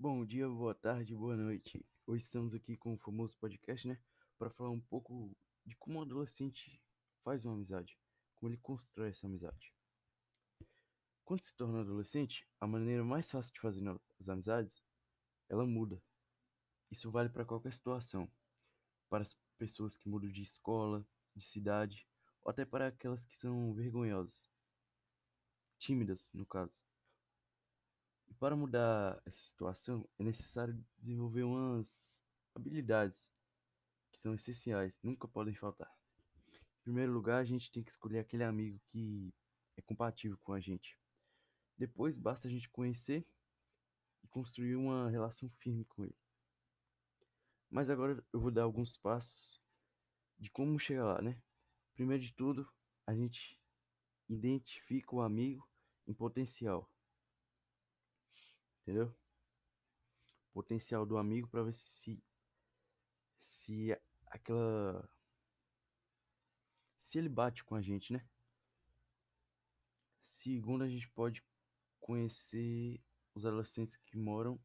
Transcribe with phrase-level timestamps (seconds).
[0.00, 1.84] Bom dia, boa tarde, boa noite.
[2.06, 3.98] Hoje estamos aqui com o famoso podcast, né?
[4.38, 5.36] Para falar um pouco
[5.66, 6.80] de como um adolescente
[7.24, 7.98] faz uma amizade,
[8.36, 9.74] como ele constrói essa amizade.
[11.24, 13.82] Quando se torna adolescente, a maneira mais fácil de fazer
[14.20, 14.80] as amizades,
[15.48, 16.00] ela muda.
[16.92, 18.30] Isso vale para qualquer situação.
[19.10, 22.06] Para as pessoas que mudam de escola, de cidade,
[22.44, 24.48] ou até para aquelas que são vergonhosas.
[25.76, 26.84] Tímidas, no caso.
[28.38, 32.24] Para mudar essa situação, é necessário desenvolver umas
[32.54, 33.28] habilidades
[34.12, 35.92] que são essenciais, nunca podem faltar.
[36.80, 39.34] Em primeiro lugar, a gente tem que escolher aquele amigo que
[39.76, 40.96] é compatível com a gente.
[41.76, 43.26] Depois, basta a gente conhecer
[44.22, 46.18] e construir uma relação firme com ele.
[47.68, 49.60] Mas agora eu vou dar alguns passos
[50.38, 51.42] de como chegar lá, né?
[51.92, 52.68] Primeiro de tudo,
[53.04, 53.60] a gente
[54.28, 55.68] identifica o amigo
[56.06, 56.88] em potencial
[58.88, 59.14] entendeu?
[60.54, 62.18] Potencial do amigo para ver se
[63.38, 63.94] se
[64.28, 65.06] aquela
[66.96, 68.26] se ele bate com a gente, né?
[70.22, 71.44] Segundo, a gente pode
[72.00, 72.98] conhecer
[73.34, 74.58] os adolescentes que moram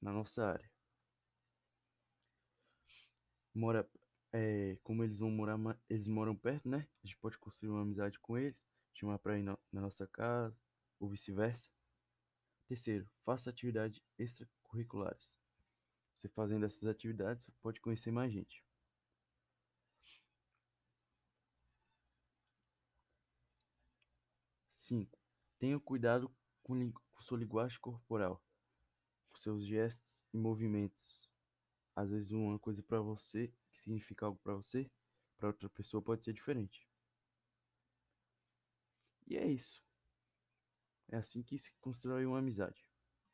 [0.00, 0.70] na nossa área.
[3.54, 3.86] Mora,
[4.32, 5.58] é, como eles vão morar,
[5.90, 6.88] eles moram perto, né?
[7.02, 10.56] A gente pode construir uma amizade com eles, chamar para ir na, na nossa casa,
[10.98, 11.68] ou vice-versa.
[12.68, 15.38] Terceiro, faça atividades extracurriculares.
[16.14, 18.62] Você fazendo essas atividades, pode conhecer mais gente.
[24.70, 25.18] Cinco,
[25.58, 26.30] tenha cuidado
[26.62, 28.44] com, com sua linguagem corporal,
[29.30, 31.30] com seus gestos e movimentos.
[31.96, 34.90] Às vezes uma coisa para você que significa algo para você,
[35.38, 36.86] para outra pessoa pode ser diferente.
[39.26, 39.87] E é isso.
[41.10, 42.87] É assim que se constrói uma amizade.